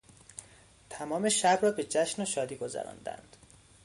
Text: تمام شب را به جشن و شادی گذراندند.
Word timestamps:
تمام 0.89 1.29
شب 1.29 1.59
را 1.61 1.71
به 1.71 1.83
جشن 1.83 2.21
و 2.21 2.25
شادی 2.25 2.55
گذراندند. 2.55 3.35